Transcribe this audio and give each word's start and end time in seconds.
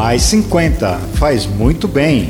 Mais 0.00 0.22
50 0.22 0.96
faz 1.18 1.44
muito 1.44 1.88
bem. 1.88 2.28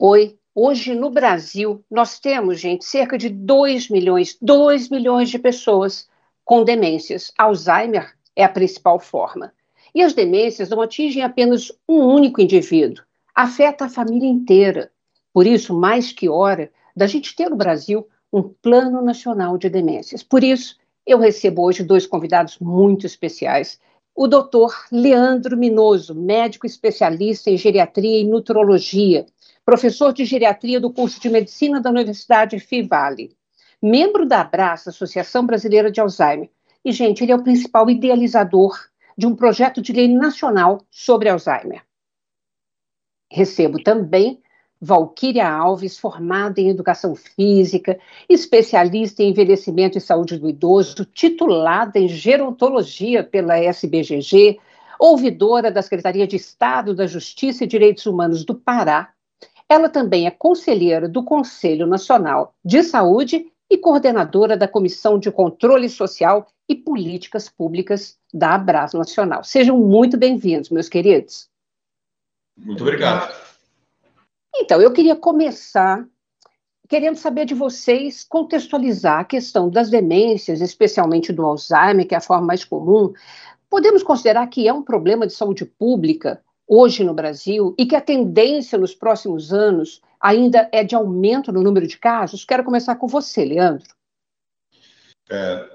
Oi, 0.00 0.36
hoje 0.52 0.96
no 0.96 1.10
Brasil 1.10 1.80
nós 1.88 2.18
temos, 2.18 2.58
gente, 2.58 2.84
cerca 2.84 3.16
de 3.16 3.28
2 3.28 3.88
milhões, 3.88 4.36
2 4.42 4.88
milhões 4.88 5.30
de 5.30 5.38
pessoas 5.38 6.08
com 6.44 6.64
demências. 6.64 7.30
Alzheimer 7.38 8.16
é 8.34 8.42
a 8.42 8.48
principal 8.48 8.98
forma. 8.98 9.52
E 9.94 10.02
as 10.02 10.12
demências 10.12 10.70
não 10.70 10.80
atingem 10.80 11.22
apenas 11.22 11.70
um 11.88 12.00
único 12.00 12.40
indivíduo, 12.40 13.04
afeta 13.32 13.84
a 13.84 13.88
família 13.88 14.28
inteira. 14.28 14.90
Por 15.32 15.46
isso, 15.46 15.72
mais 15.72 16.10
que 16.10 16.28
hora 16.28 16.68
da 16.96 17.06
gente 17.06 17.36
ter 17.36 17.48
no 17.48 17.54
Brasil 17.54 18.08
um 18.32 18.42
plano 18.42 19.00
nacional 19.02 19.56
de 19.56 19.70
demências. 19.70 20.20
Por 20.20 20.42
isso, 20.42 20.76
eu 21.06 21.16
recebo 21.16 21.62
hoje 21.62 21.84
dois 21.84 22.08
convidados 22.08 22.58
muito 22.58 23.06
especiais. 23.06 23.78
O 24.20 24.26
doutor 24.26 24.74
Leandro 24.90 25.56
Minoso, 25.56 26.12
médico 26.12 26.66
especialista 26.66 27.50
em 27.50 27.56
geriatria 27.56 28.20
e 28.20 28.24
nutrologia, 28.24 29.24
professor 29.64 30.12
de 30.12 30.24
geriatria 30.24 30.80
do 30.80 30.92
curso 30.92 31.20
de 31.20 31.30
medicina 31.30 31.80
da 31.80 31.88
Universidade 31.88 32.58
Fivale, 32.58 33.36
membro 33.80 34.26
da 34.26 34.40
Abraça, 34.40 34.90
Associação 34.90 35.46
Brasileira 35.46 35.88
de 35.88 36.00
Alzheimer. 36.00 36.50
E, 36.84 36.90
gente, 36.90 37.22
ele 37.22 37.30
é 37.30 37.36
o 37.36 37.44
principal 37.44 37.88
idealizador 37.88 38.76
de 39.16 39.24
um 39.24 39.36
projeto 39.36 39.80
de 39.80 39.92
lei 39.92 40.08
nacional 40.08 40.84
sobre 40.90 41.28
Alzheimer. 41.28 41.84
Recebo 43.30 43.80
também 43.80 44.42
Valquíria 44.80 45.48
Alves, 45.48 45.98
formada 45.98 46.60
em 46.60 46.68
Educação 46.68 47.14
Física, 47.14 47.98
especialista 48.28 49.22
em 49.22 49.30
Envelhecimento 49.30 49.98
e 49.98 50.00
Saúde 50.00 50.38
do 50.38 50.48
Idoso, 50.48 51.04
titulada 51.04 51.98
em 51.98 52.08
Gerontologia 52.08 53.24
pela 53.24 53.58
SBGG, 53.58 54.58
ouvidora 54.98 55.70
da 55.70 55.82
Secretaria 55.82 56.26
de 56.26 56.36
Estado 56.36 56.94
da 56.94 57.06
Justiça 57.06 57.64
e 57.64 57.66
Direitos 57.66 58.06
Humanos 58.06 58.44
do 58.44 58.54
Pará. 58.54 59.10
Ela 59.68 59.88
também 59.88 60.26
é 60.26 60.30
conselheira 60.30 61.08
do 61.08 61.22
Conselho 61.22 61.86
Nacional 61.86 62.54
de 62.64 62.82
Saúde 62.82 63.46
e 63.70 63.76
coordenadora 63.76 64.56
da 64.56 64.66
Comissão 64.66 65.18
de 65.18 65.30
Controle 65.30 65.88
Social 65.88 66.46
e 66.68 66.74
Políticas 66.74 67.48
Públicas 67.48 68.16
da 68.32 68.54
Abras 68.54 68.94
Nacional. 68.94 69.44
Sejam 69.44 69.78
muito 69.78 70.16
bem-vindos, 70.16 70.70
meus 70.70 70.88
queridos. 70.88 71.48
Muito 72.56 72.82
obrigado. 72.82 73.47
Então, 74.60 74.80
eu 74.80 74.92
queria 74.92 75.14
começar 75.14 76.04
querendo 76.88 77.16
saber 77.16 77.44
de 77.44 77.54
vocês 77.54 78.24
contextualizar 78.24 79.20
a 79.20 79.24
questão 79.24 79.68
das 79.68 79.90
demências, 79.90 80.60
especialmente 80.60 81.32
do 81.32 81.44
Alzheimer, 81.44 82.06
que 82.06 82.14
é 82.14 82.18
a 82.18 82.22
forma 82.22 82.46
mais 82.46 82.64
comum. 82.64 83.12
Podemos 83.70 84.02
considerar 84.02 84.46
que 84.48 84.66
é 84.66 84.72
um 84.72 84.82
problema 84.82 85.26
de 85.26 85.34
saúde 85.34 85.64
pública 85.64 86.42
hoje 86.66 87.04
no 87.04 87.14
Brasil 87.14 87.74
e 87.78 87.86
que 87.86 87.94
a 87.94 88.00
tendência 88.00 88.78
nos 88.78 88.94
próximos 88.94 89.52
anos 89.52 90.00
ainda 90.20 90.68
é 90.72 90.82
de 90.82 90.94
aumento 90.94 91.52
no 91.52 91.62
número 91.62 91.86
de 91.86 91.98
casos? 91.98 92.44
Quero 92.44 92.64
começar 92.64 92.96
com 92.96 93.06
você, 93.06 93.44
Leandro. 93.44 93.86
É, 95.30 95.68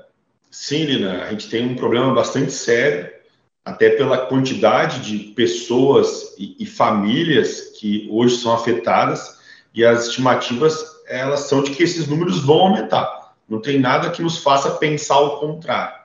sim, 0.49 0.83
Lina, 0.83 1.23
a 1.23 1.31
gente 1.31 1.49
tem 1.49 1.67
um 1.69 1.75
problema 1.75 2.13
bastante 2.13 2.51
sério 2.51 3.22
até 3.65 3.91
pela 3.91 4.25
quantidade 4.25 4.99
de 5.01 5.31
pessoas 5.31 6.35
e, 6.37 6.55
e, 6.59 6.65
famílias 6.65 7.73
que 7.79 8.07
hoje 8.11 8.37
são 8.37 8.53
afetadas 8.53 9.37
e 9.73 9.85
as 9.85 10.07
estimativas 10.07 10.93
elas 11.07 11.41
são 11.41 11.63
de 11.63 11.71
que 11.71 11.83
esses 11.83 12.07
números 12.07 12.43
vão 12.43 12.59
aumentar. 12.59 13.33
Não 13.47 13.61
tem 13.61 13.79
nada 13.79 14.09
que 14.09 14.21
nos 14.21 14.37
faça 14.37 14.71
pensar 14.71 15.19
o 15.19 15.39
contrário. 15.39 15.95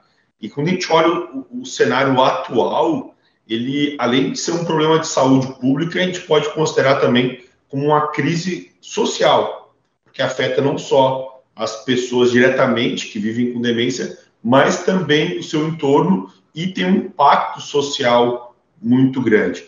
E 0.40 0.48
quando 0.48 0.68
a 0.68 0.70
gente 0.70 0.90
olha 0.92 1.08
o, 1.08 1.62
o 1.62 1.66
cenário 1.66 2.20
atual, 2.22 3.14
ele 3.48 3.96
além 3.98 4.32
de 4.32 4.38
ser 4.38 4.52
um 4.52 4.64
problema 4.64 4.98
de 4.98 5.08
saúde 5.08 5.52
pública, 5.60 5.98
a 5.98 6.02
gente 6.02 6.20
pode 6.20 6.52
considerar 6.52 7.00
também 7.00 7.44
como 7.68 7.86
uma 7.86 8.08
crise 8.08 8.72
social, 8.80 9.74
porque 10.04 10.22
afeta 10.22 10.62
não 10.62 10.78
só 10.78 11.42
as 11.56 11.84
pessoas 11.84 12.30
diretamente 12.30 13.08
que 13.08 13.18
vivem 13.18 13.52
com 13.52 13.60
demência, 13.60 14.16
mas 14.42 14.84
também 14.84 15.38
o 15.38 15.42
seu 15.42 15.66
entorno 15.66 16.32
e 16.58 16.66
tem 16.66 16.84
um 16.86 16.96
impacto 16.96 17.60
social 17.60 18.56
muito 18.82 19.22
grande. 19.22 19.64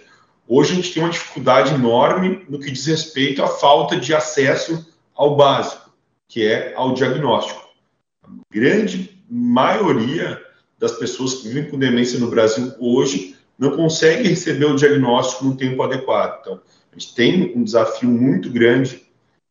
Hoje 0.49 0.73
a 0.73 0.75
gente 0.75 0.93
tem 0.93 1.01
uma 1.01 1.13
dificuldade 1.13 1.73
enorme 1.73 2.45
no 2.49 2.59
que 2.59 2.69
diz 2.69 2.85
respeito 2.85 3.45
à 3.45 3.47
falta 3.47 3.97
de 3.97 4.13
acesso 4.13 4.93
ao 5.15 5.37
básico, 5.37 5.89
que 6.27 6.45
é 6.45 6.75
ao 6.75 6.93
diagnóstico. 6.93 7.61
A 8.25 8.29
grande 8.53 9.23
maioria 9.31 10.43
das 10.81 10.91
pessoas 10.93 11.35
que 11.35 11.47
vivem 11.47 11.71
com 11.71 11.79
demência 11.79 12.19
no 12.19 12.29
Brasil 12.29 12.75
hoje 12.81 13.37
não 13.57 13.77
consegue 13.77 14.29
receber 14.29 14.65
o 14.65 14.75
diagnóstico 14.75 15.45
no 15.45 15.57
tempo 15.57 15.81
adequado. 15.85 16.41
Então, 16.41 16.61
a 16.91 16.99
gente 16.99 17.15
tem 17.15 17.53
um 17.57 17.63
desafio 17.63 18.09
muito 18.09 18.51
grande 18.51 19.07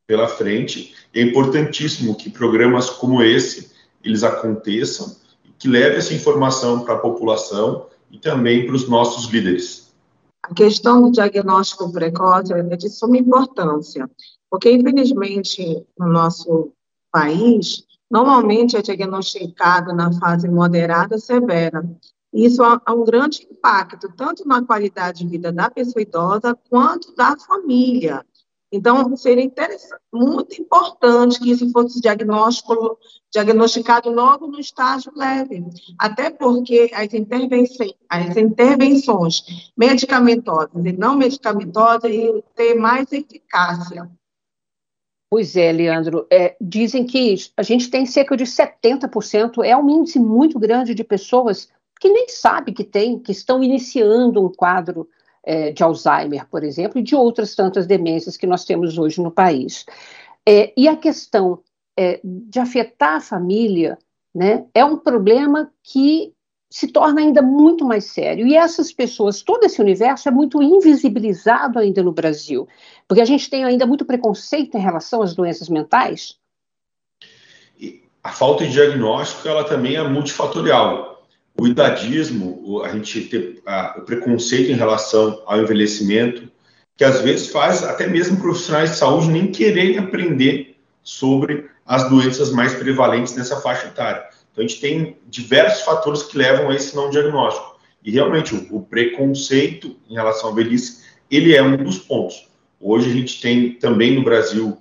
pela 0.05 0.27
frente. 0.27 0.93
É 1.13 1.21
importantíssimo 1.21 2.15
que 2.15 2.29
programas 2.29 2.89
como 2.89 3.23
esse 3.23 3.71
eles 4.03 4.23
aconteçam 4.25 5.15
que 5.59 5.67
leve 5.67 5.97
essa 5.97 6.13
informação 6.13 6.79
para 6.79 6.95
a 6.95 6.99
população 6.99 7.87
e 8.09 8.17
também 8.17 8.65
para 8.65 8.75
os 8.75 8.87
nossos 8.87 9.25
líderes. 9.25 9.93
A 10.41 10.53
questão 10.53 11.01
do 11.01 11.11
diagnóstico 11.11 11.91
precoce 11.91 12.53
é 12.53 12.75
de 12.75 12.89
suma 12.89 13.17
importância, 13.17 14.09
porque, 14.49 14.71
infelizmente, 14.71 15.85
no 15.97 16.07
nosso 16.07 16.71
país, 17.11 17.83
normalmente 18.09 18.77
é 18.77 18.81
diagnosticado 18.81 19.93
na 19.93 20.11
fase 20.13 20.47
moderada 20.47 21.19
severa. 21.19 21.87
Isso 22.33 22.63
há 22.63 22.81
um 22.93 23.03
grande 23.03 23.47
impacto, 23.51 24.11
tanto 24.15 24.47
na 24.47 24.63
qualidade 24.63 25.23
de 25.23 25.29
vida 25.29 25.51
da 25.51 25.69
pessoa 25.69 26.01
idosa, 26.01 26.57
quanto 26.69 27.13
da 27.15 27.35
família. 27.37 28.25
Então, 28.71 29.17
seria 29.17 29.51
muito 30.13 30.61
importante 30.61 31.39
que 31.39 31.49
isso 31.49 31.71
fosse 31.71 31.99
diagnosticado 31.99 34.11
logo 34.11 34.45
no 34.45 34.59
estágio 34.59 35.11
leve, 35.15 35.65
até 35.97 36.29
porque 36.29 36.91
as 36.93 37.11
intervenções, 37.13 37.93
as 38.07 38.37
intervenções 38.37 39.71
medicamentosas 39.75 40.85
e 40.85 40.91
não 40.91 41.17
medicamentosas 41.17 42.11
iam 42.11 42.43
ter 42.55 42.75
mais 42.75 43.11
eficácia. 43.11 44.07
Pois 45.31 45.55
é, 45.55 45.71
Leandro. 45.71 46.27
É, 46.31 46.55
dizem 46.61 47.05
que 47.05 47.35
a 47.57 47.63
gente 47.63 47.89
tem 47.89 48.05
cerca 48.05 48.37
de 48.37 48.45
70%, 48.45 49.63
é 49.63 49.75
um 49.75 49.89
índice 49.89 50.19
muito 50.19 50.59
grande 50.59 50.93
de 50.93 51.03
pessoas 51.03 51.69
que 51.99 52.09
nem 52.09 52.29
sabe 52.29 52.71
que 52.71 52.83
tem, 52.83 53.19
que 53.19 53.31
estão 53.31 53.63
iniciando 53.63 54.43
um 54.43 54.51
quadro 54.51 55.07
é, 55.43 55.71
de 55.71 55.83
Alzheimer, 55.83 56.47
por 56.49 56.63
exemplo, 56.63 56.99
e 56.99 57.03
de 57.03 57.15
outras 57.15 57.55
tantas 57.55 57.87
demências 57.87 58.37
que 58.37 58.47
nós 58.47 58.65
temos 58.65 58.97
hoje 58.97 59.21
no 59.21 59.31
país. 59.31 59.85
É, 60.47 60.73
e 60.75 60.87
a 60.87 60.95
questão 60.95 61.59
é, 61.97 62.19
de 62.23 62.59
afetar 62.59 63.15
a 63.15 63.21
família 63.21 63.97
né, 64.33 64.65
é 64.73 64.83
um 64.85 64.97
problema 64.97 65.71
que 65.83 66.33
se 66.69 66.87
torna 66.87 67.21
ainda 67.21 67.41
muito 67.41 67.83
mais 67.83 68.05
sério. 68.05 68.45
E 68.45 68.55
essas 68.55 68.91
pessoas, 68.93 69.41
todo 69.41 69.63
esse 69.63 69.81
universo 69.81 70.29
é 70.29 70.31
muito 70.31 70.61
invisibilizado 70.61 71.79
ainda 71.79 72.03
no 72.03 72.11
Brasil, 72.11 72.67
porque 73.07 73.21
a 73.21 73.25
gente 73.25 73.49
tem 73.49 73.63
ainda 73.63 73.87
muito 73.87 74.05
preconceito 74.05 74.75
em 74.77 74.81
relação 74.81 75.21
às 75.21 75.33
doenças 75.33 75.67
mentais. 75.67 76.37
A 78.23 78.29
falta 78.29 78.65
de 78.65 78.71
diagnóstico, 78.71 79.47
ela 79.47 79.63
também 79.63 79.95
é 79.95 80.07
multifatorial 80.07 81.18
o 81.59 81.67
idadismo, 81.67 82.81
a 82.83 82.89
gente 82.89 83.21
ter 83.21 83.61
a, 83.65 83.95
o 83.97 84.01
preconceito 84.01 84.71
em 84.71 84.75
relação 84.75 85.43
ao 85.45 85.61
envelhecimento, 85.61 86.49
que 86.95 87.03
às 87.03 87.21
vezes 87.21 87.49
faz 87.49 87.83
até 87.83 88.07
mesmo 88.07 88.37
profissionais 88.37 88.91
de 88.91 88.97
saúde 88.97 89.29
nem 89.29 89.51
quererem 89.51 89.97
aprender 89.97 90.77
sobre 91.03 91.69
as 91.85 92.09
doenças 92.09 92.51
mais 92.51 92.73
prevalentes 92.73 93.35
nessa 93.35 93.59
faixa 93.59 93.87
etária. 93.87 94.23
Então, 94.51 94.63
a 94.63 94.67
gente 94.67 94.79
tem 94.79 95.17
diversos 95.27 95.83
fatores 95.83 96.23
que 96.23 96.37
levam 96.37 96.69
a 96.69 96.75
esse 96.75 96.95
não 96.95 97.09
diagnóstico. 97.09 97.77
E 98.03 98.11
realmente, 98.11 98.55
o, 98.55 98.77
o 98.77 98.81
preconceito 98.81 99.97
em 100.09 100.13
relação 100.13 100.51
à 100.51 100.53
velhice, 100.53 101.03
ele 101.29 101.55
é 101.55 101.61
um 101.61 101.77
dos 101.77 101.97
pontos. 101.97 102.47
Hoje 102.79 103.09
a 103.09 103.13
gente 103.13 103.41
tem 103.41 103.73
também 103.73 104.15
no 104.15 104.23
Brasil 104.23 104.77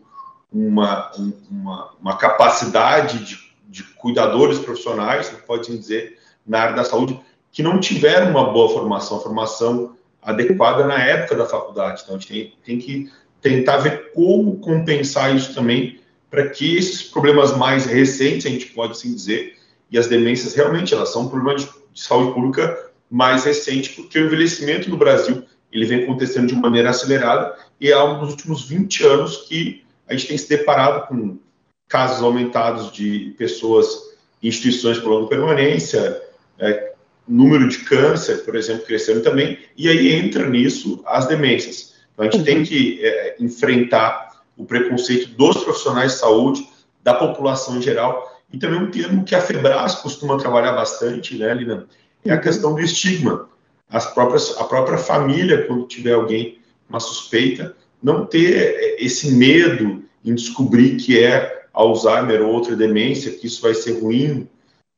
uma, 0.52 1.10
uma, 1.50 1.90
uma 2.00 2.16
capacidade 2.16 3.24
de, 3.24 3.38
de 3.68 3.82
cuidadores 3.82 4.58
profissionais, 4.58 5.28
pode 5.46 5.76
dizer, 5.76 6.18
na 6.48 6.60
área 6.60 6.76
da 6.76 6.84
saúde 6.84 7.20
que 7.52 7.62
não 7.62 7.78
tiveram 7.78 8.30
uma 8.30 8.52
boa 8.52 8.68
formação, 8.70 9.20
formação 9.20 9.96
adequada 10.22 10.86
na 10.86 11.02
época 11.02 11.36
da 11.36 11.46
faculdade. 11.46 12.02
Então, 12.02 12.16
a 12.16 12.18
gente 12.18 12.28
tem, 12.32 12.52
tem 12.64 12.78
que 12.78 13.10
tentar 13.40 13.78
ver 13.78 14.12
como 14.12 14.58
compensar 14.58 15.34
isso 15.34 15.54
também 15.54 16.00
para 16.30 16.48
que 16.48 16.76
esses 16.76 17.02
problemas 17.02 17.56
mais 17.56 17.86
recentes, 17.86 18.46
a 18.46 18.50
gente 18.50 18.66
pode 18.66 18.92
assim 18.92 19.14
dizer, 19.14 19.56
e 19.90 19.98
as 19.98 20.08
demências 20.08 20.54
realmente 20.54 20.92
elas 20.92 21.10
são 21.10 21.22
um 21.22 21.28
problema 21.28 21.58
de, 21.58 21.64
de 21.64 22.00
saúde 22.00 22.32
pública 22.32 22.90
mais 23.10 23.44
recente, 23.44 23.90
porque 23.90 24.18
o 24.18 24.26
envelhecimento 24.26 24.90
no 24.90 24.96
Brasil 24.96 25.44
ele 25.72 25.86
vem 25.86 26.02
acontecendo 26.02 26.46
de 26.46 26.54
maneira 26.54 26.90
acelerada 26.90 27.54
e 27.80 27.90
é 27.90 27.92
algo 27.92 28.20
nos 28.20 28.30
últimos 28.30 28.68
20 28.68 29.04
anos 29.04 29.36
que 29.48 29.84
a 30.06 30.12
gente 30.14 30.28
tem 30.28 30.38
se 30.38 30.48
deparado 30.48 31.06
com 31.06 31.38
casos 31.86 32.22
aumentados 32.22 32.92
de 32.92 33.34
pessoas 33.38 34.08
em 34.42 34.48
instituições 34.48 34.98
por 34.98 35.08
longa 35.08 35.28
permanência, 35.28 36.22
é, 36.58 36.92
número 37.26 37.68
de 37.68 37.78
câncer, 37.78 38.44
por 38.44 38.56
exemplo, 38.56 38.86
crescendo 38.86 39.20
também, 39.20 39.58
e 39.76 39.88
aí 39.88 40.12
entra 40.12 40.48
nisso 40.48 41.02
as 41.06 41.26
demências. 41.26 41.94
Então, 42.12 42.26
a 42.26 42.30
gente 42.30 42.44
tem 42.44 42.62
que 42.62 43.04
é, 43.04 43.36
enfrentar 43.38 44.42
o 44.56 44.64
preconceito 44.64 45.28
dos 45.36 45.62
profissionais 45.62 46.12
de 46.12 46.18
saúde, 46.18 46.68
da 47.02 47.14
população 47.14 47.76
em 47.76 47.82
geral, 47.82 48.38
e 48.52 48.58
também 48.58 48.80
um 48.80 48.90
termo 48.90 49.24
que 49.24 49.34
a 49.34 49.40
Febras 49.40 49.96
costuma 49.96 50.38
trabalhar 50.38 50.72
bastante, 50.72 51.36
né, 51.36 51.52
Lina, 51.54 51.86
é 52.24 52.32
a 52.32 52.34
uhum. 52.34 52.40
questão 52.40 52.74
do 52.74 52.80
estigma. 52.80 53.48
As 53.88 54.12
próprias, 54.12 54.56
a 54.58 54.64
própria 54.64 54.98
família, 54.98 55.66
quando 55.66 55.86
tiver 55.86 56.12
alguém, 56.12 56.58
uma 56.88 57.00
suspeita, 57.00 57.76
não 58.02 58.24
ter 58.24 58.56
é, 58.56 59.04
esse 59.04 59.30
medo 59.32 60.02
em 60.24 60.34
descobrir 60.34 60.96
que 60.96 61.22
é 61.22 61.66
Alzheimer 61.72 62.42
ou 62.42 62.52
outra 62.52 62.74
demência, 62.74 63.32
que 63.32 63.46
isso 63.46 63.62
vai 63.62 63.74
ser 63.74 64.00
ruim, 64.00 64.48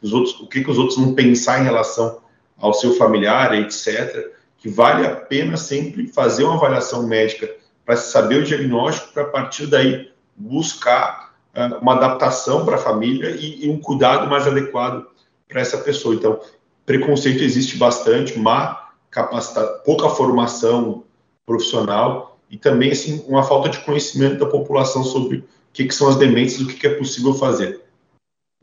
os 0.03 0.13
outros, 0.13 0.41
o 0.41 0.47
que, 0.47 0.63
que 0.63 0.71
os 0.71 0.79
outros 0.79 0.99
vão 0.99 1.15
pensar 1.15 1.61
em 1.61 1.65
relação 1.65 2.19
ao 2.59 2.75
seu 2.75 2.95
familiar, 2.95 3.55
etc., 3.55 4.33
que 4.59 4.69
vale 4.69 5.07
a 5.07 5.17
pena 5.17 5.57
sempre 5.57 6.07
fazer 6.09 6.45
uma 6.45 6.55
avaliação 6.55 7.07
médica 7.07 7.51
para 7.85 7.97
saber 7.97 8.43
o 8.43 8.45
diagnóstico, 8.45 9.13
para 9.13 9.23
a 9.23 9.27
partir 9.27 9.67
daí 9.67 10.11
buscar 10.37 11.35
uh, 11.55 11.79
uma 11.81 11.95
adaptação 11.95 12.65
para 12.65 12.77
a 12.77 12.79
família 12.79 13.31
e, 13.31 13.67
e, 13.67 13.71
um 13.71 13.81
cuidado 13.81 14.29
mais 14.29 14.47
adequado 14.47 15.07
para 15.49 15.61
essa 15.61 15.79
pessoa. 15.79 16.15
Então, 16.15 16.41
preconceito 16.85 17.43
existe 17.43 17.77
bastante, 17.77 18.39
má 18.39 18.91
capacidade, 19.11 19.83
pouca 19.85 20.09
formação 20.11 21.05
profissional 21.45 22.39
e 22.51 22.57
também 22.57 22.93
assim, 22.93 23.25
uma 23.27 23.43
falta 23.43 23.69
de 23.69 23.79
conhecimento 23.81 24.39
da 24.39 24.47
população 24.47 25.03
sobre 25.03 25.39
o 25.39 25.45
que, 25.73 25.85
que 25.85 25.95
são 25.95 26.09
as 26.09 26.17
demências 26.17 26.61
o 26.61 26.67
que, 26.67 26.75
que 26.75 26.87
é 26.87 26.95
possível 26.95 27.35
fazer. 27.35 27.81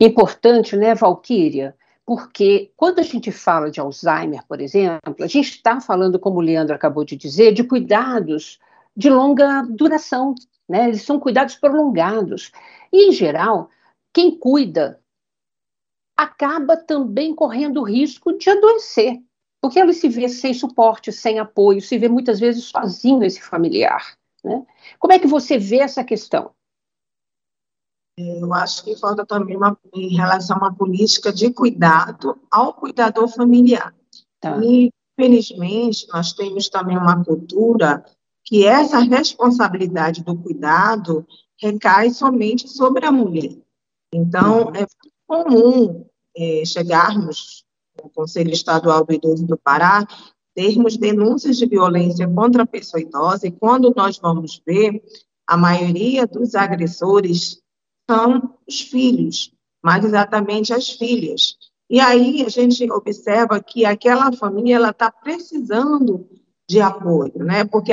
Importante, 0.00 0.76
né, 0.76 0.94
Valquíria? 0.94 1.76
Porque 2.06 2.72
quando 2.76 3.00
a 3.00 3.02
gente 3.02 3.30
fala 3.30 3.70
de 3.70 3.80
Alzheimer, 3.80 4.46
por 4.46 4.60
exemplo, 4.60 5.16
a 5.20 5.26
gente 5.26 5.50
está 5.50 5.80
falando, 5.80 6.18
como 6.18 6.38
o 6.38 6.42
Leandro 6.42 6.74
acabou 6.74 7.04
de 7.04 7.16
dizer, 7.16 7.52
de 7.52 7.64
cuidados 7.64 8.58
de 8.96 9.10
longa 9.10 9.62
duração, 9.62 10.34
né? 10.68 10.88
Eles 10.88 11.02
são 11.02 11.20
cuidados 11.20 11.54
prolongados. 11.54 12.50
E, 12.92 13.08
em 13.08 13.12
geral, 13.12 13.70
quem 14.12 14.36
cuida 14.36 15.00
acaba 16.16 16.76
também 16.76 17.34
correndo 17.34 17.80
o 17.80 17.84
risco 17.84 18.36
de 18.36 18.50
adoecer, 18.50 19.18
porque 19.60 19.78
ele 19.78 19.92
se 19.92 20.08
vê 20.08 20.28
sem 20.28 20.52
suporte, 20.52 21.12
sem 21.12 21.38
apoio, 21.38 21.80
se 21.80 21.96
vê 21.96 22.08
muitas 22.08 22.40
vezes 22.40 22.64
sozinho 22.64 23.22
esse 23.22 23.40
familiar. 23.40 24.16
Né? 24.42 24.66
Como 24.98 25.12
é 25.12 25.18
que 25.18 25.28
você 25.28 25.58
vê 25.58 25.78
essa 25.78 26.02
questão? 26.02 26.50
Eu 28.20 28.52
acho 28.52 28.82
que 28.82 28.96
falta 28.96 29.24
também 29.24 29.56
uma, 29.56 29.78
em 29.94 30.08
relação 30.08 30.56
a 30.56 30.60
uma 30.60 30.74
política 30.74 31.32
de 31.32 31.52
cuidado 31.52 32.36
ao 32.50 32.74
cuidador 32.74 33.28
familiar. 33.28 33.94
Tá. 34.40 34.58
E, 34.60 34.90
felizmente, 35.14 36.08
nós 36.12 36.32
temos 36.32 36.68
também 36.68 36.96
uma 36.96 37.24
cultura 37.24 38.04
que 38.44 38.66
essa 38.66 38.98
responsabilidade 38.98 40.24
do 40.24 40.36
cuidado 40.36 41.24
recai 41.60 42.10
somente 42.10 42.68
sobre 42.68 43.06
a 43.06 43.12
mulher. 43.12 43.56
Então, 44.12 44.72
é 44.74 44.84
comum 45.24 46.04
é, 46.36 46.64
chegarmos 46.64 47.64
no 48.02 48.10
Conselho 48.10 48.50
Estadual 48.50 49.04
do 49.04 49.12
Idoso 49.12 49.46
do 49.46 49.56
Pará, 49.56 50.04
termos 50.56 50.96
denúncias 50.96 51.56
de 51.56 51.66
violência 51.66 52.26
contra 52.26 52.64
a 52.64 52.66
pessoa 52.66 53.00
idosa, 53.00 53.46
e 53.46 53.52
quando 53.52 53.92
nós 53.96 54.18
vamos 54.18 54.60
ver, 54.66 55.00
a 55.46 55.56
maioria 55.56 56.26
dos 56.26 56.56
agressores 56.56 57.62
são 58.08 58.54
os 58.66 58.80
filhos, 58.80 59.52
mais 59.82 60.04
exatamente 60.04 60.72
as 60.72 60.88
filhas. 60.90 61.56
E 61.90 62.00
aí 62.00 62.44
a 62.44 62.48
gente 62.48 62.90
observa 62.90 63.60
que 63.60 63.84
aquela 63.84 64.32
família 64.32 64.76
ela 64.76 64.90
está 64.90 65.10
precisando 65.10 66.28
de 66.68 66.80
apoio, 66.80 67.32
né? 67.36 67.64
Porque 67.64 67.92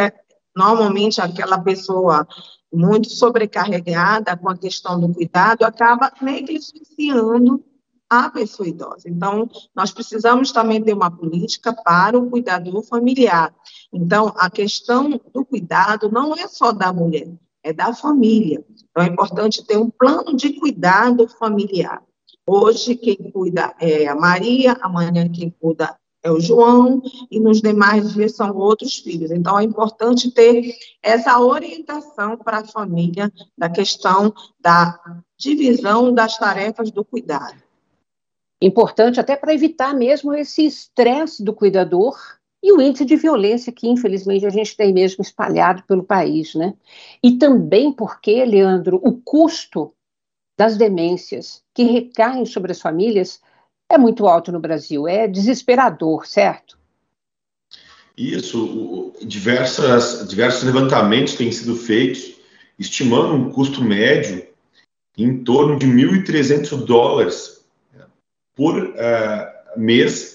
normalmente 0.55 1.21
aquela 1.21 1.57
pessoa 1.59 2.27
muito 2.73 3.09
sobrecarregada 3.09 4.35
com 4.35 4.49
a 4.49 4.57
questão 4.57 4.99
do 4.99 5.13
cuidado 5.13 5.63
acaba 5.63 6.11
negligenciando 6.21 7.63
a 8.09 8.29
pessoa 8.29 8.67
idosa. 8.67 9.09
Então, 9.09 9.49
nós 9.75 9.91
precisamos 9.91 10.51
também 10.51 10.83
ter 10.83 10.93
uma 10.93 11.09
política 11.09 11.73
para 11.73 12.17
o 12.17 12.29
cuidador 12.29 12.83
familiar. 12.83 13.53
Então, 13.91 14.33
a 14.37 14.49
questão 14.49 15.19
do 15.33 15.45
cuidado 15.45 16.11
não 16.11 16.35
é 16.35 16.47
só 16.47 16.71
da 16.71 16.93
mulher, 16.93 17.33
é 17.65 17.73
da 17.73 17.91
família. 17.93 18.63
Então, 18.91 19.03
é 19.03 19.07
importante 19.07 19.65
ter 19.65 19.75
um 19.75 19.89
plano 19.89 20.35
de 20.37 20.53
cuidado 20.53 21.27
familiar. 21.27 22.01
Hoje, 22.45 22.95
quem 22.95 23.15
cuida 23.31 23.73
é 23.79 24.07
a 24.07 24.15
Maria, 24.15 24.77
amanhã 24.81 25.27
quem 25.27 25.49
cuida 25.49 25.97
é 26.21 26.31
o 26.31 26.39
João, 26.39 27.01
e 27.29 27.39
nos 27.39 27.61
demais 27.61 28.13
dias 28.13 28.35
são 28.35 28.55
outros 28.55 28.97
filhos. 28.97 29.31
Então, 29.31 29.57
é 29.57 29.63
importante 29.63 30.29
ter 30.29 30.75
essa 31.01 31.39
orientação 31.39 32.37
para 32.37 32.59
a 32.59 32.65
família 32.65 33.33
da 33.57 33.67
questão 33.67 34.31
da 34.59 34.99
divisão 35.35 36.13
das 36.13 36.37
tarefas 36.37 36.91
do 36.91 37.03
cuidado. 37.03 37.63
Importante 38.61 39.19
até 39.19 39.35
para 39.35 39.53
evitar 39.55 39.93
mesmo 39.95 40.35
esse 40.35 40.65
estresse 40.65 41.43
do 41.43 41.53
cuidador 41.53 42.15
e 42.65 42.71
o 42.71 42.81
índice 42.81 43.05
de 43.05 43.15
violência 43.15 43.71
que, 43.71 43.87
infelizmente, 43.87 44.43
a 44.43 44.49
gente 44.49 44.75
tem 44.75 44.91
mesmo 44.91 45.21
espalhado 45.21 45.83
pelo 45.83 46.03
país, 46.03 46.55
né? 46.55 46.73
E 47.21 47.33
também 47.33 47.93
porque, 47.93 48.43
Leandro, 48.43 48.99
o 49.03 49.21
custo 49.21 49.93
das 50.57 50.75
demências 50.75 51.61
que 51.75 51.83
recaem 51.83 52.43
sobre 52.43 52.71
as 52.71 52.81
famílias 52.81 53.39
é 53.87 53.99
muito 53.99 54.25
alto 54.25 54.51
no 54.51 54.59
Brasil, 54.59 55.07
é 55.07 55.27
desesperador, 55.27 56.25
certo? 56.25 56.75
Isso, 58.17 59.13
diversas, 59.21 60.27
diversos 60.27 60.63
levantamentos 60.63 61.35
têm 61.35 61.51
sido 61.51 61.75
feitos, 61.75 62.33
estimando 62.79 63.35
um 63.35 63.51
custo 63.51 63.83
médio 63.83 64.43
em 65.15 65.43
torno 65.43 65.77
de 65.77 65.85
1.300 65.85 66.83
dólares 66.83 67.63
por 68.55 68.75
uh, 68.75 69.79
mês 69.79 70.34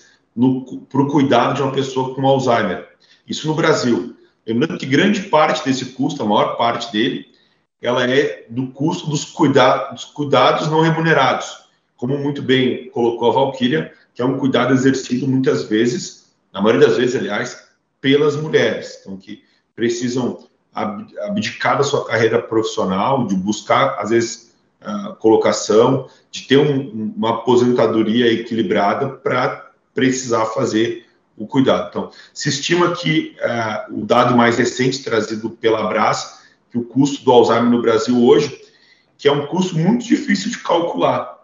para 0.89 1.01
o 1.01 1.09
cuidado 1.09 1.55
de 1.55 1.63
uma 1.63 1.73
pessoa 1.73 2.15
com 2.15 2.27
Alzheimer. 2.27 2.89
Isso 3.27 3.47
no 3.47 3.55
Brasil. 3.55 4.17
Lembrando 4.47 4.79
que 4.79 4.87
grande 4.87 5.23
parte 5.23 5.65
desse 5.65 5.87
custo, 5.87 6.23
a 6.23 6.27
maior 6.27 6.57
parte 6.57 6.91
dele, 6.93 7.27
ela 7.81 8.09
é 8.09 8.47
do 8.49 8.69
custo 8.69 9.09
dos, 9.09 9.25
cuida 9.25 9.91
dos 9.93 10.05
cuidados 10.05 10.69
não 10.69 10.81
remunerados. 10.81 11.65
Como 11.97 12.19
muito 12.19 12.43
bem 12.43 12.91
colocou 12.91 13.31
a 13.31 13.35
Valquíria, 13.35 13.93
que 14.15 14.23
é 14.23 14.25
um 14.25 14.39
cuidado 14.39 14.73
exercido 14.73 15.27
muitas 15.27 15.65
vezes, 15.65 16.33
na 16.53 16.61
maioria 16.61 16.89
das 16.89 16.97
vezes, 16.97 17.17
aliás, 17.17 17.69
pelas 18.01 18.37
mulheres. 18.37 18.99
Então, 19.01 19.17
que 19.17 19.43
precisam 19.75 20.47
abdicar 20.73 21.77
da 21.79 21.85
sua 21.85 22.05
carreira 22.05 22.41
profissional, 22.41 23.27
de 23.27 23.35
buscar, 23.35 23.99
às 23.99 24.11
vezes, 24.11 24.55
colocação, 25.19 26.09
de 26.31 26.47
ter 26.47 26.59
um, 26.59 27.13
uma 27.17 27.31
aposentadoria 27.31 28.33
equilibrada 28.33 29.09
para 29.09 29.60
precisar 29.95 30.47
fazer 30.47 31.07
o 31.37 31.47
cuidado. 31.47 31.89
Então, 31.89 32.11
se 32.35 32.49
estima 32.49 32.93
que 32.95 33.37
uh, 33.41 34.01
o 34.01 34.05
dado 34.05 34.37
mais 34.37 34.59
recente 34.59 35.03
trazido 35.03 35.51
pela 35.51 35.81
Abras, 35.81 36.41
que 36.71 36.79
o 36.79 36.85
custo 36.85 37.25
do 37.25 37.33
Alzheimer 37.33 37.71
no 37.71 37.83
Brasil 37.83 38.23
hoje, 38.23 38.61
que 39.17 39.27
é 39.27 39.33
um 39.33 39.47
custo 39.47 39.77
muito 39.77 40.05
difícil 40.05 40.51
de 40.51 40.59
calcular, 40.59 41.41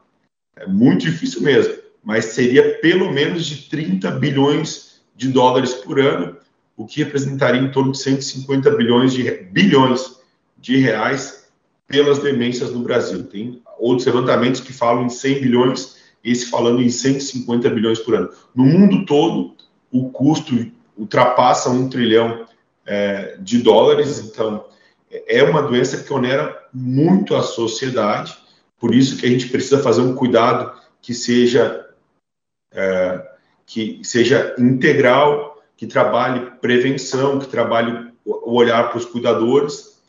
é 0.57 0.67
muito 0.67 1.03
difícil 1.03 1.43
mesmo, 1.43 1.75
mas 2.05 2.27
seria 2.27 2.79
pelo 2.79 3.11
menos 3.13 3.47
de 3.47 3.69
30 3.69 4.11
bilhões 4.13 5.01
de 5.15 5.29
dólares 5.29 5.75
por 5.75 5.99
ano, 5.99 6.37
o 6.77 6.87
que 6.87 7.03
representaria 7.03 7.61
em 7.61 7.71
torno 7.71 7.93
de 7.93 7.99
150 7.99 8.71
bilhões 8.77 9.13
de, 9.13 9.31
bilhões 9.51 10.17
de 10.59 10.77
reais 10.77 11.47
pelas 11.87 12.19
demências 12.19 12.71
no 12.71 12.81
Brasil. 12.81 13.25
Tem 13.25 13.63
outros 13.79 14.07
levantamentos 14.07 14.61
que 14.61 14.73
falam 14.73 15.07
em 15.07 15.09
100 15.09 15.41
bilhões 15.41 15.97
esse 16.27 16.47
falando 16.47 16.83
em 16.83 16.91
150 16.91 17.71
bilhões 17.71 18.01
por 18.01 18.15
ano. 18.15 18.31
No 18.55 18.65
mundo 18.65 19.07
todo, 19.07 19.55
o 19.91 20.11
custo 20.11 20.55
ultrapassa 20.99 21.71
um 21.71 21.89
trilhão 21.89 22.47
é, 22.85 23.37
de 23.39 23.59
dólares, 23.59 24.19
então 24.19 24.65
é 25.11 25.43
uma 25.43 25.63
doença 25.63 26.03
que 26.03 26.13
onera 26.13 26.67
muito 26.73 27.35
a 27.35 27.43
sociedade, 27.43 28.37
por 28.79 28.95
isso 28.95 29.17
que 29.17 29.27
a 29.27 29.29
gente 29.29 29.49
precisa 29.49 29.83
fazer 29.83 30.01
um 30.01 30.15
cuidado 30.15 30.73
que 31.01 31.15
seja 31.15 31.87
é, 32.73 33.27
que 33.65 34.01
seja 34.03 34.55
integral, 34.59 35.63
que 35.77 35.87
trabalhe 35.87 36.51
prevenção, 36.61 37.39
que 37.39 37.49
trabalhe 37.49 38.13
o 38.25 38.55
olhar 38.55 38.89
para 38.89 38.99
os 38.99 39.05
cuidadores 39.05 40.01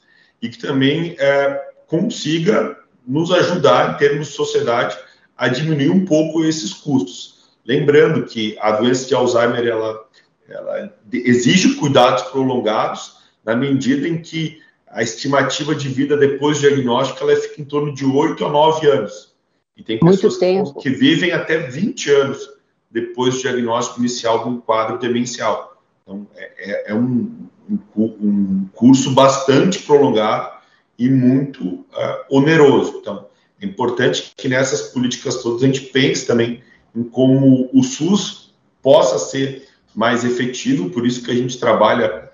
e 0.42 0.50
que 0.50 0.60
também 0.60 1.16
é, 1.20 1.70
consiga 1.88 2.78
nos 3.06 3.32
ajudar 3.32 3.94
em 3.94 3.98
termos 3.98 4.28
de 4.28 4.34
sociedade 4.34 4.98
a 5.38 5.48
diminuir 5.48 5.90
um 5.90 6.04
pouco 6.06 6.44
esses 6.44 6.74
custos. 6.74 7.38
Lembrando 7.66 8.26
que 8.26 8.58
a 8.60 8.72
doença 8.72 9.08
de 9.08 9.14
Alzheimer 9.14 9.66
ela, 9.68 10.06
ela 10.50 10.94
exige 11.12 11.76
cuidados 11.76 12.24
prolongados 12.24 13.18
na 13.46 13.56
medida 13.56 14.08
em 14.08 14.22
que 14.22 14.60
a 14.88 15.04
estimativa 15.04 15.76
de 15.76 15.90
vida 15.90 16.18
depois 16.18 16.58
do 16.58 16.68
diagnóstico 16.68 17.24
ela 17.24 17.36
fica 17.36 17.62
em 17.62 17.66
torno 17.66 17.94
de 17.94 18.06
8 18.06 18.46
a 18.46 18.50
9 18.50 18.88
anos. 18.90 19.36
E 19.76 19.84
tem 19.84 20.00
pessoas 20.00 20.38
que 20.82 20.90
vivem 20.90 21.32
até 21.32 21.58
20 21.58 22.10
anos 22.12 22.50
depois 22.90 23.36
do 23.36 23.42
diagnóstico 23.42 24.00
inicial 24.00 24.44
de 24.44 24.50
um 24.50 24.60
quadro 24.60 24.98
demencial. 24.98 25.78
Então, 26.02 26.26
é, 26.36 26.52
é, 26.58 26.92
é 26.92 26.96
um, 26.96 27.48
um, 27.70 27.80
um, 27.96 28.70
curso 28.74 29.12
bastante 29.12 29.80
prolongado 29.84 30.58
e 30.98 31.10
muito 31.10 31.66
uh, 31.66 31.86
oneroso. 32.30 33.00
Então, 33.02 33.28
é 33.62 33.66
importante 33.66 34.34
que 34.36 34.48
nessas 34.48 34.90
políticas 34.90 35.42
todas 35.42 35.64
a 35.64 35.66
gente 35.66 35.82
pense 35.82 36.26
também 36.26 36.62
em 36.96 37.04
como 37.04 37.70
o 37.74 37.84
SUS 37.84 38.54
possa 38.82 39.18
ser 39.18 39.68
mais 39.96 40.24
efetivo, 40.24 40.90
por 40.90 41.06
isso 41.06 41.24
que 41.24 41.32
a 41.32 41.36
gente 41.36 41.60
trabalha 41.60 42.32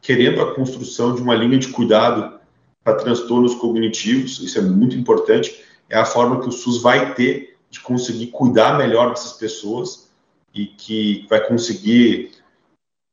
querendo 0.00 0.40
a 0.42 0.54
construção 0.54 1.14
de 1.14 1.22
uma 1.22 1.34
linha 1.34 1.58
de 1.58 1.68
cuidado 1.68 2.38
para 2.84 2.94
transtornos 2.94 3.54
cognitivos, 3.54 4.40
isso 4.40 4.58
é 4.58 4.62
muito 4.62 4.96
importante, 4.96 5.62
é 5.88 5.98
a 5.98 6.04
forma 6.04 6.40
que 6.40 6.48
o 6.48 6.52
SUS 6.52 6.80
vai 6.80 7.14
ter 7.14 7.56
de 7.70 7.80
conseguir 7.80 8.28
cuidar 8.28 8.78
melhor 8.78 9.10
dessas 9.10 9.32
pessoas 9.34 10.10
e 10.54 10.66
que 10.66 11.26
vai 11.28 11.46
conseguir 11.46 12.32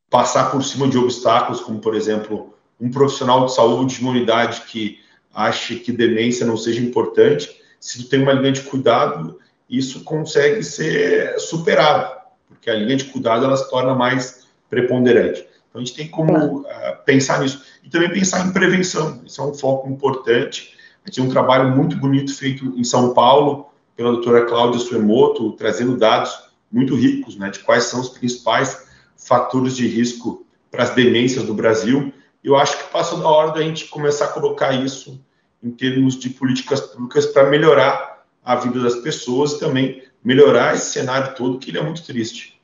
passar 0.10 0.52
por 0.52 0.64
cima 0.64 0.88
de 0.88 0.98
obstáculos, 0.98 1.62
como, 1.62 1.80
por 1.80 1.96
exemplo, 1.96 2.54
um 2.80 2.90
profissional 2.90 3.46
de 3.46 3.54
saúde 3.54 3.96
de 3.96 4.02
uma 4.02 4.12
unidade 4.12 4.62
que 4.62 5.00
ache 5.36 5.76
que 5.76 5.92
demência 5.92 6.46
não 6.46 6.56
seja 6.56 6.82
importante, 6.82 7.62
se 7.80 8.02
tu 8.02 8.10
tem 8.10 8.24
uma 8.24 8.34
linha 8.34 8.54
de 8.54 8.62
cuidado, 8.62 9.38
isso 9.70 10.04
consegue 10.04 10.64
ser 10.64 11.38
superado, 11.40 12.16
porque 12.48 12.70
a 12.70 12.76
linha 12.76 12.96
de 12.96 13.06
cuidado 13.06 13.46
ela 13.46 13.58
se 13.58 13.70
torna 13.70 13.94
mais 13.94 14.48
preponderante. 14.70 15.46
Então, 15.70 15.82
a 15.82 15.86
gente 15.86 15.96
tem 15.96 16.08
como 16.08 16.62
uh, 16.62 16.66
pensar 17.06 17.42
nisso. 17.42 17.64
E 17.84 17.90
também 17.90 18.10
pensar 18.10 18.48
em 18.48 18.54
prevenção, 18.54 19.22
isso 19.26 19.42
é 19.42 19.46
um 19.46 19.54
foco 19.54 19.90
importante. 19.90 20.74
A 21.04 21.10
gente 21.10 21.16
tem 21.16 21.26
um 21.26 21.30
trabalho 21.30 21.76
muito 21.76 21.98
bonito 21.98 22.34
feito 22.34 22.74
em 22.78 22.84
São 22.84 23.14
Paulo, 23.14 23.70
pela 23.96 24.12
doutora 24.12 24.46
Cláudia 24.46 24.80
Suemoto, 24.80 25.52
trazendo 25.54 25.98
dados 25.98 26.34
muito 26.72 26.96
ricos 26.96 27.36
né, 27.38 27.50
de 27.50 27.60
quais 27.60 27.86
são 27.86 28.02
os 28.02 28.10
principais 28.10 28.88
fatores 29.16 29.76
de 29.76 29.88
risco 29.88 30.46
para 30.72 30.84
as 30.84 30.90
demências 30.92 31.44
do 31.44 31.54
Brasil. 31.54 32.12
Eu 32.44 32.56
acho 32.56 32.78
que 32.78 32.92
passou 32.92 33.20
da 33.20 33.30
hora 33.30 33.52
da 33.52 33.62
gente 33.62 33.88
começar 33.88 34.26
a 34.26 34.30
colocar 34.30 34.74
isso 34.74 35.24
em 35.66 35.72
termos 35.72 36.16
de 36.16 36.30
políticas 36.30 36.80
públicas 36.80 37.26
para 37.26 37.50
melhorar 37.50 38.24
a 38.44 38.56
vida 38.56 38.80
das 38.80 38.98
pessoas 38.98 39.54
e 39.54 39.60
também 39.60 40.04
melhorar 40.24 40.76
esse 40.76 40.92
cenário 40.92 41.36
todo, 41.36 41.58
que 41.58 41.72
ele 41.72 41.80
é 41.80 41.84
muito 41.84 42.06
triste. 42.06 42.62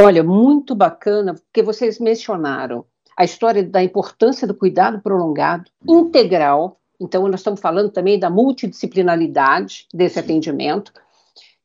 Olha, 0.00 0.24
muito 0.24 0.74
bacana, 0.74 1.34
porque 1.34 1.62
vocês 1.62 1.98
mencionaram 1.98 2.86
a 3.16 3.24
história 3.24 3.62
da 3.62 3.82
importância 3.82 4.46
do 4.46 4.54
cuidado 4.54 5.00
prolongado, 5.00 5.70
integral. 5.86 6.80
Então, 6.98 7.28
nós 7.28 7.40
estamos 7.40 7.60
falando 7.60 7.90
também 7.90 8.18
da 8.18 8.30
multidisciplinaridade 8.30 9.86
desse 9.92 10.18
atendimento 10.18 10.92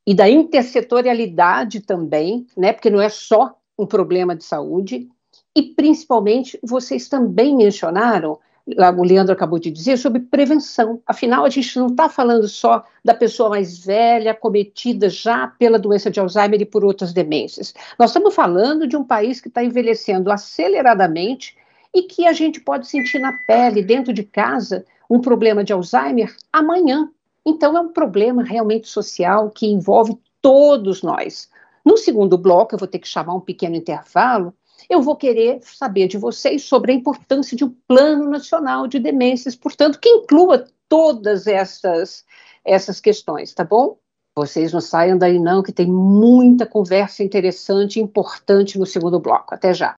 e 0.05 0.13
da 0.13 0.29
intersetorialidade 0.29 1.81
também, 1.81 2.45
né? 2.57 2.73
Porque 2.73 2.89
não 2.89 3.01
é 3.01 3.09
só 3.09 3.55
um 3.77 3.85
problema 3.85 4.35
de 4.35 4.43
saúde. 4.43 5.09
E, 5.55 5.61
principalmente, 5.61 6.59
vocês 6.63 7.09
também 7.09 7.55
mencionaram 7.55 8.39
o 8.77 9.03
Leandro 9.03 9.33
acabou 9.33 9.59
de 9.59 9.71
dizer, 9.71 9.97
sobre 9.97 10.19
prevenção. 10.21 11.01
Afinal, 11.05 11.45
a 11.45 11.49
gente 11.49 11.77
não 11.77 11.87
está 11.87 12.07
falando 12.09 12.47
só 12.47 12.83
da 13.03 13.13
pessoa 13.13 13.49
mais 13.49 13.83
velha, 13.83 14.33
cometida 14.33 15.09
já 15.09 15.47
pela 15.47 15.79
doença 15.79 16.09
de 16.09 16.19
Alzheimer 16.19 16.61
e 16.61 16.65
por 16.65 16.85
outras 16.85 17.13
demências. 17.13 17.73
Nós 17.97 18.11
estamos 18.11 18.33
falando 18.33 18.87
de 18.87 18.95
um 18.95 19.03
país 19.03 19.41
que 19.41 19.47
está 19.47 19.63
envelhecendo 19.63 20.31
aceleradamente 20.31 21.55
e 21.93 22.03
que 22.03 22.25
a 22.25 22.33
gente 22.33 22.59
pode 22.59 22.87
sentir 22.87 23.19
na 23.19 23.33
pele, 23.45 23.83
dentro 23.83 24.13
de 24.13 24.23
casa, 24.23 24.85
um 25.09 25.19
problema 25.19 25.63
de 25.63 25.73
Alzheimer 25.73 26.35
amanhã. 26.51 27.09
Então, 27.45 27.75
é 27.75 27.81
um 27.81 27.89
problema 27.89 28.43
realmente 28.43 28.87
social 28.87 29.49
que 29.49 29.67
envolve 29.67 30.17
todos 30.41 31.01
nós. 31.01 31.49
No 31.83 31.97
segundo 31.97 32.37
bloco, 32.37 32.75
eu 32.75 32.79
vou 32.79 32.87
ter 32.87 32.99
que 32.99 33.07
chamar 33.07 33.33
um 33.33 33.39
pequeno 33.39 33.75
intervalo 33.75 34.53
eu 34.89 35.01
vou 35.01 35.15
querer 35.15 35.59
saber 35.63 36.07
de 36.07 36.17
vocês 36.17 36.63
sobre 36.63 36.91
a 36.91 36.95
importância 36.95 37.55
de 37.55 37.63
um 37.63 37.73
plano 37.87 38.29
nacional 38.29 38.87
de 38.87 38.99
demências, 38.99 39.55
portanto, 39.55 39.99
que 39.99 40.09
inclua 40.09 40.65
todas 40.87 41.47
essas, 41.47 42.23
essas 42.65 42.99
questões, 42.99 43.53
tá 43.53 43.63
bom? 43.63 43.97
Vocês 44.35 44.71
não 44.71 44.79
saiam 44.79 45.17
daí 45.17 45.39
não, 45.39 45.61
que 45.61 45.73
tem 45.73 45.87
muita 45.87 46.65
conversa 46.65 47.21
interessante 47.23 47.97
e 47.97 48.01
importante 48.01 48.79
no 48.79 48.85
segundo 48.85 49.19
bloco. 49.19 49.53
Até 49.53 49.73
já. 49.73 49.95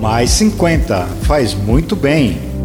Mais 0.00 0.30
50 0.30 1.06
faz 1.26 1.54
muito 1.54 1.94
bem. 1.94 2.55